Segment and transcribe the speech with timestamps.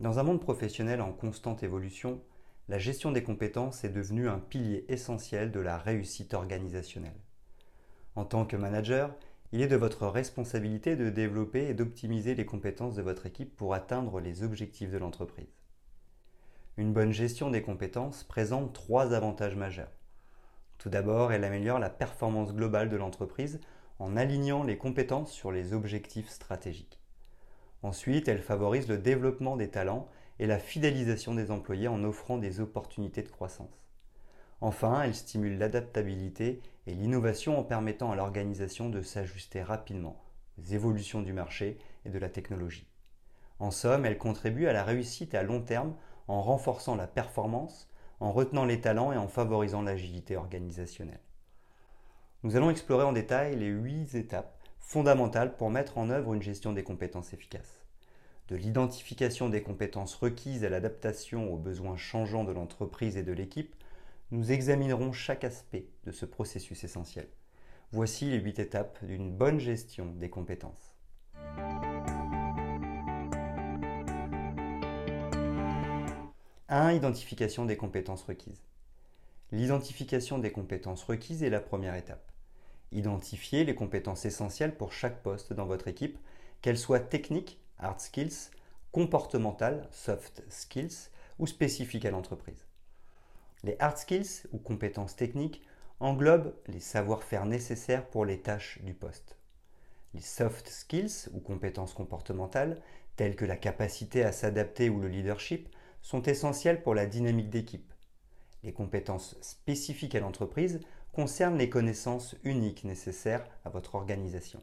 [0.00, 2.22] Dans un monde professionnel en constante évolution,
[2.68, 7.20] la gestion des compétences est devenue un pilier essentiel de la réussite organisationnelle.
[8.16, 9.14] En tant que manager,
[9.52, 13.74] il est de votre responsabilité de développer et d'optimiser les compétences de votre équipe pour
[13.74, 15.60] atteindre les objectifs de l'entreprise.
[16.78, 19.92] Une bonne gestion des compétences présente trois avantages majeurs.
[20.78, 23.60] Tout d'abord, elle améliore la performance globale de l'entreprise
[23.98, 27.00] en alignant les compétences sur les objectifs stratégiques.
[27.82, 32.60] Ensuite, elle favorise le développement des talents et la fidélisation des employés en offrant des
[32.60, 33.86] opportunités de croissance.
[34.60, 40.22] Enfin, elle stimule l'adaptabilité et l'innovation en permettant à l'organisation de s'ajuster rapidement
[40.58, 42.86] aux évolutions du marché et de la technologie.
[43.58, 45.94] En somme, elle contribue à la réussite à long terme
[46.28, 51.20] en renforçant la performance, en retenant les talents et en favorisant l'agilité organisationnelle.
[52.42, 56.72] Nous allons explorer en détail les huit étapes fondamentale pour mettre en œuvre une gestion
[56.72, 57.84] des compétences efficace.
[58.48, 63.76] De l'identification des compétences requises à l'adaptation aux besoins changeants de l'entreprise et de l'équipe,
[64.32, 67.28] nous examinerons chaque aspect de ce processus essentiel.
[67.92, 70.96] Voici les huit étapes d'une bonne gestion des compétences.
[76.68, 76.92] 1.
[76.92, 78.62] Identification des compétences requises.
[79.50, 82.30] L'identification des compétences requises est la première étape.
[82.92, 86.18] Identifiez les compétences essentielles pour chaque poste dans votre équipe,
[86.60, 88.50] qu'elles soient techniques, hard skills,
[88.92, 92.66] comportementales, soft skills ou spécifiques à l'entreprise.
[93.62, 95.62] Les hard skills ou compétences techniques
[96.00, 99.36] englobent les savoir-faire nécessaires pour les tâches du poste.
[100.14, 102.82] Les soft skills ou compétences comportementales,
[103.16, 105.68] telles que la capacité à s'adapter ou le leadership,
[106.02, 107.92] sont essentielles pour la dynamique d'équipe.
[108.62, 110.80] Les compétences spécifiques à l'entreprise
[111.12, 114.62] concerne les connaissances uniques nécessaires à votre organisation.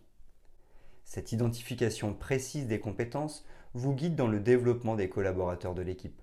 [1.04, 6.22] Cette identification précise des compétences vous guide dans le développement des collaborateurs de l'équipe.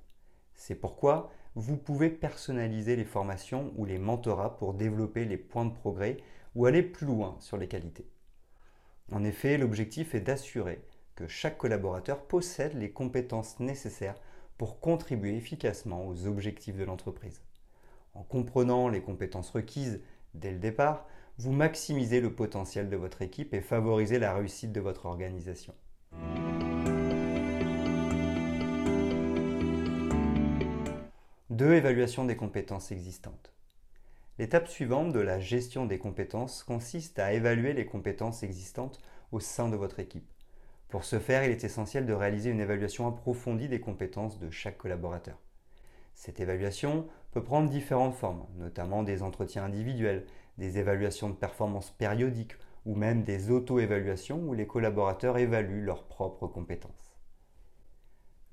[0.54, 5.72] C'est pourquoi vous pouvez personnaliser les formations ou les mentorats pour développer les points de
[5.72, 6.16] progrès
[6.54, 8.08] ou aller plus loin sur les qualités.
[9.12, 10.84] En effet, l'objectif est d'assurer
[11.14, 14.16] que chaque collaborateur possède les compétences nécessaires
[14.58, 17.42] pour contribuer efficacement aux objectifs de l'entreprise.
[18.14, 20.00] En comprenant les compétences requises
[20.34, 21.06] dès le départ,
[21.38, 25.74] vous maximisez le potentiel de votre équipe et favorisez la réussite de votre organisation.
[31.50, 33.52] Deux évaluations des compétences existantes.
[34.38, 39.68] L'étape suivante de la gestion des compétences consiste à évaluer les compétences existantes au sein
[39.68, 40.28] de votre équipe.
[40.88, 44.78] Pour ce faire, il est essentiel de réaliser une évaluation approfondie des compétences de chaque
[44.78, 45.38] collaborateur.
[46.14, 50.24] Cette évaluation peut prendre différentes formes, notamment des entretiens individuels,
[50.56, 52.54] des évaluations de performance périodiques
[52.86, 57.18] ou même des auto-évaluations où les collaborateurs évaluent leurs propres compétences.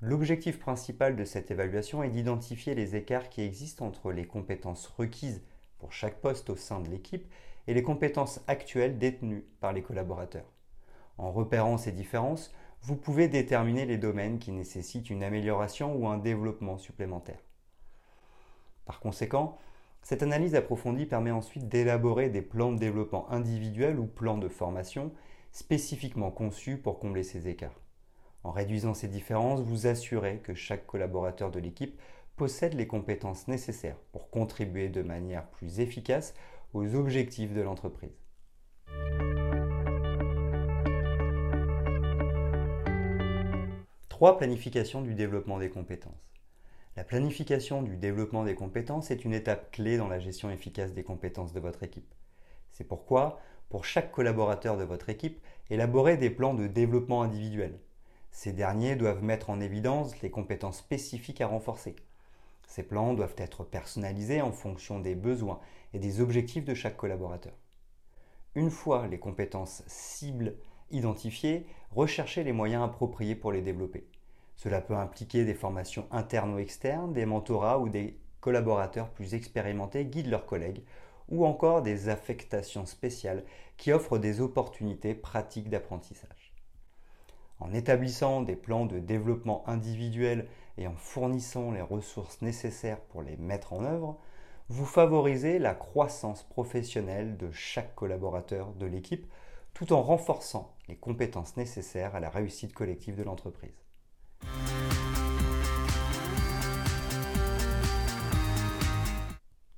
[0.00, 5.44] L'objectif principal de cette évaluation est d'identifier les écarts qui existent entre les compétences requises
[5.78, 7.32] pour chaque poste au sein de l'équipe
[7.68, 10.50] et les compétences actuelles détenues par les collaborateurs.
[11.18, 16.18] En repérant ces différences, vous pouvez déterminer les domaines qui nécessitent une amélioration ou un
[16.18, 17.38] développement supplémentaire.
[18.84, 19.58] Par conséquent,
[20.02, 25.12] cette analyse approfondie permet ensuite d'élaborer des plans de développement individuels ou plans de formation
[25.52, 27.80] spécifiquement conçus pour combler ces écarts.
[28.42, 32.00] En réduisant ces différences, vous assurez que chaque collaborateur de l'équipe
[32.36, 36.34] possède les compétences nécessaires pour contribuer de manière plus efficace
[36.74, 38.10] aux objectifs de l'entreprise.
[44.08, 44.38] 3.
[44.38, 46.31] Planification du développement des compétences.
[46.94, 51.02] La planification du développement des compétences est une étape clé dans la gestion efficace des
[51.02, 52.14] compétences de votre équipe.
[52.70, 53.40] C'est pourquoi,
[53.70, 57.80] pour chaque collaborateur de votre équipe, élaborez des plans de développement individuel.
[58.30, 61.96] Ces derniers doivent mettre en évidence les compétences spécifiques à renforcer.
[62.66, 65.60] Ces plans doivent être personnalisés en fonction des besoins
[65.94, 67.54] et des objectifs de chaque collaborateur.
[68.54, 70.56] Une fois les compétences cibles
[70.90, 74.06] identifiées, recherchez les moyens appropriés pour les développer.
[74.56, 80.04] Cela peut impliquer des formations internes ou externes, des mentorats ou des collaborateurs plus expérimentés
[80.04, 80.82] guident leurs collègues,
[81.28, 83.44] ou encore des affectations spéciales
[83.76, 86.52] qui offrent des opportunités pratiques d'apprentissage.
[87.60, 93.36] En établissant des plans de développement individuel et en fournissant les ressources nécessaires pour les
[93.36, 94.18] mettre en œuvre,
[94.68, 99.26] vous favorisez la croissance professionnelle de chaque collaborateur de l'équipe
[99.74, 103.82] tout en renforçant les compétences nécessaires à la réussite collective de l'entreprise.«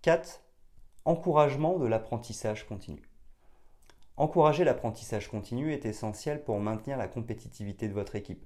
[0.05, 0.43] 4.
[1.07, 3.01] Encouragement de l'apprentissage continu.
[4.19, 8.45] Encourager l'apprentissage continu est essentiel pour maintenir la compétitivité de votre équipe.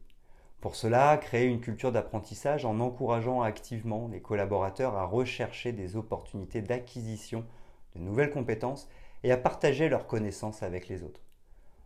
[0.61, 6.63] Pour cela, créez une culture d'apprentissage en encourageant activement les collaborateurs à rechercher des opportunités
[6.63, 7.45] d'acquisition
[7.97, 8.89] de nouvelles compétences
[9.25, 11.23] et à partager leurs connaissances avec les autres.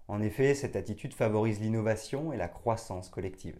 [0.06, 3.58] En effet, cette attitude favorise l'innovation et la croissance collective.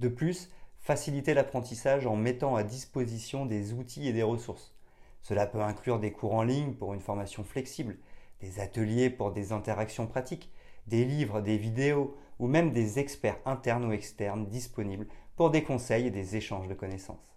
[0.00, 4.74] De plus, facilitez l'apprentissage en mettant à disposition des outils et des ressources.
[5.22, 7.98] Cela peut inclure des cours en ligne pour une formation flexible,
[8.40, 10.50] des ateliers pour des interactions pratiques,
[10.86, 16.06] des livres, des vidéos ou même des experts internes ou externes disponibles pour des conseils
[16.06, 17.36] et des échanges de connaissances.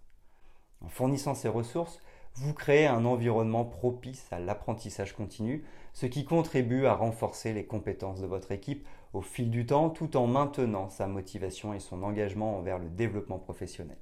[0.80, 2.00] En fournissant ces ressources,
[2.34, 8.20] vous créez un environnement propice à l'apprentissage continu, ce qui contribue à renforcer les compétences
[8.20, 12.56] de votre équipe au fil du temps tout en maintenant sa motivation et son engagement
[12.56, 13.98] envers le développement professionnel.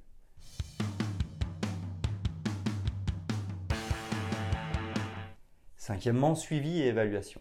[5.76, 7.40] Cinquièmement, suivi et évaluation.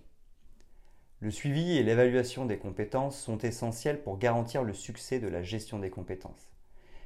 [1.19, 5.77] Le suivi et l'évaluation des compétences sont essentiels pour garantir le succès de la gestion
[5.77, 6.54] des compétences.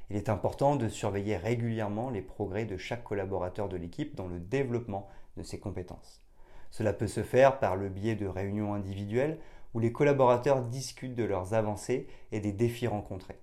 [0.08, 4.38] Il est important de surveiller régulièrement les progrès de chaque collaborateur de l'équipe dans le
[4.38, 6.22] développement de ses compétences.
[6.70, 9.38] Cela peut se faire par le biais de réunions individuelles
[9.74, 13.38] où les collaborateurs discutent de leurs avancées et des défis rencontrés.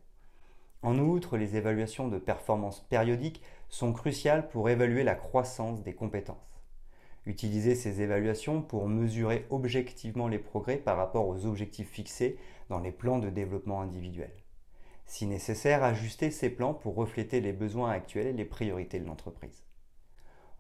[0.81, 6.62] En outre, les évaluations de performance périodiques sont cruciales pour évaluer la croissance des compétences.
[7.28, 12.38] Utilisez ces évaluations pour mesurer objectivement les progrès par rapport aux objectifs fixés
[12.69, 14.31] dans les plans de développement individuel.
[15.06, 19.66] Si nécessaire, ajustez ces plans pour refléter les besoins actuels et les priorités de l'entreprise.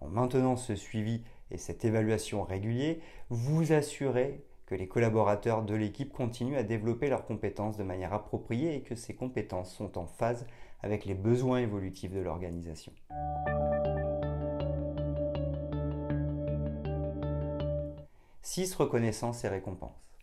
[0.01, 6.13] En maintenant ce suivi et cette évaluation régulier, vous assurez que les collaborateurs de l'équipe
[6.13, 10.47] continuent à développer leurs compétences de manière appropriée et que ces compétences sont en phase
[10.81, 12.93] avec les besoins évolutifs de l'organisation.
[18.43, 18.75] 6.
[18.75, 20.15] Reconnaissance et récompense.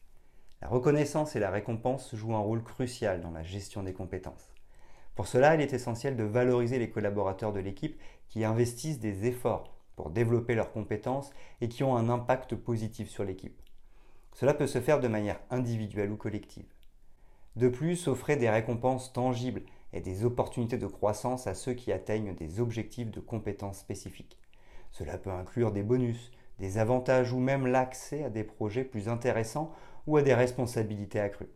[0.63, 4.55] La reconnaissance et la récompense jouent un rôle crucial dans la gestion des compétences.
[5.15, 9.77] Pour cela, il est essentiel de valoriser les collaborateurs de l'équipe qui investissent des efforts
[9.95, 13.61] pour développer leurs compétences et qui ont un impact positif sur l'équipe.
[14.39, 16.73] Cela peut se faire de manière individuelle ou collective.
[17.57, 19.63] De plus, offrez des récompenses tangibles
[19.93, 24.39] et des opportunités de croissance à ceux qui atteignent des objectifs de compétences spécifiques.
[24.93, 26.31] Cela peut inclure des bonus,
[26.61, 29.75] des avantages ou même l'accès à des projets plus intéressants
[30.07, 31.51] ou à des responsabilités accrues.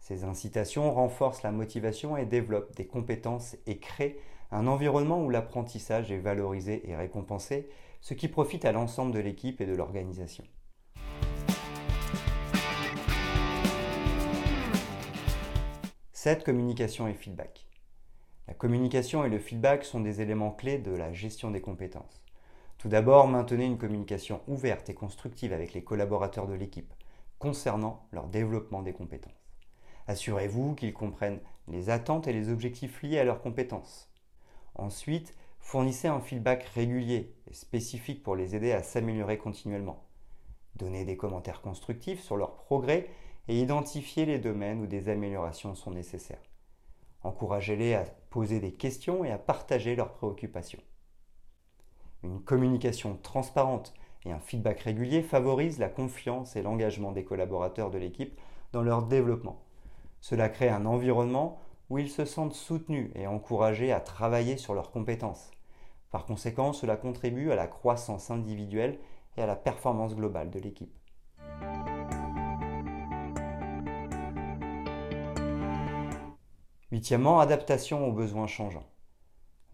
[0.00, 4.18] Ces incitations renforcent la motivation et développent des compétences et créent
[4.50, 7.68] un environnement où l'apprentissage est valorisé et récompensé,
[8.00, 10.42] ce qui profite à l'ensemble de l'équipe et de l'organisation.
[16.26, 17.68] Cette Communication et feedback.
[18.48, 22.20] La communication et le feedback sont des éléments clés de la gestion des compétences.
[22.78, 26.92] Tout d'abord, maintenez une communication ouverte et constructive avec les collaborateurs de l'équipe
[27.38, 29.54] concernant leur développement des compétences.
[30.08, 34.12] Assurez-vous qu'ils comprennent les attentes et les objectifs liés à leurs compétences.
[34.74, 40.02] Ensuite, fournissez un feedback régulier et spécifique pour les aider à s'améliorer continuellement.
[40.74, 43.10] Donnez des commentaires constructifs sur leurs progrès
[43.48, 46.42] et identifiez les domaines où des améliorations sont nécessaires.
[47.22, 50.82] Encouragez-les à poser des questions et à partager leurs préoccupations.
[52.22, 57.98] Une communication transparente et un feedback régulier favorisent la confiance et l'engagement des collaborateurs de
[57.98, 58.38] l'équipe
[58.72, 59.62] dans leur développement.
[60.20, 64.90] Cela crée un environnement où ils se sentent soutenus et encouragés à travailler sur leurs
[64.90, 65.52] compétences.
[66.10, 68.98] Par conséquent, cela contribue à la croissance individuelle
[69.36, 70.92] et à la performance globale de l'équipe.
[76.96, 78.88] Huitièmement, adaptation aux besoins changeants.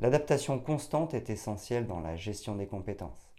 [0.00, 3.33] L'adaptation constante est essentielle dans la gestion des compétences.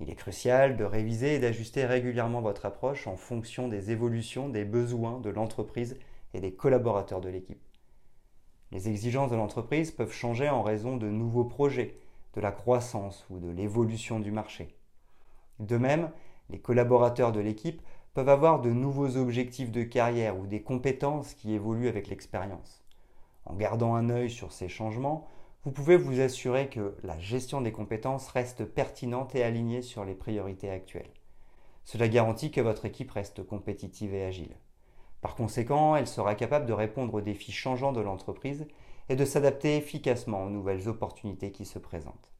[0.00, 4.64] Il est crucial de réviser et d'ajuster régulièrement votre approche en fonction des évolutions des
[4.64, 5.96] besoins de l'entreprise
[6.34, 7.62] et des collaborateurs de l'équipe.
[8.72, 11.96] Les exigences de l'entreprise peuvent changer en raison de nouveaux projets,
[12.34, 14.74] de la croissance ou de l'évolution du marché.
[15.60, 16.10] De même,
[16.50, 17.82] les collaborateurs de l'équipe
[18.14, 22.82] peuvent avoir de nouveaux objectifs de carrière ou des compétences qui évoluent avec l'expérience.
[23.48, 25.26] En gardant un œil sur ces changements,
[25.64, 30.14] vous pouvez vous assurer que la gestion des compétences reste pertinente et alignée sur les
[30.14, 31.10] priorités actuelles.
[31.84, 34.54] Cela garantit que votre équipe reste compétitive et agile.
[35.22, 38.68] Par conséquent, elle sera capable de répondre aux défis changeants de l'entreprise
[39.08, 42.30] et de s'adapter efficacement aux nouvelles opportunités qui se présentent.